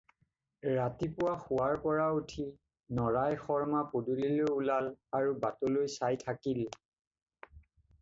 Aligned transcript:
ৰাতিপুৱা 0.77 1.33
শোৱাৰ 1.43 1.77
পৰা 1.83 2.07
উঠি 2.21 2.47
নৰাই 3.01 3.39
শৰ্ম্মা 3.45 3.85
পদূলিলৈ 3.95 4.51
ওলাল 4.57 4.93
আৰু 5.21 5.41
বাটলৈ 5.47 5.91
চাই 6.01 6.23
থাকিল। 6.29 6.69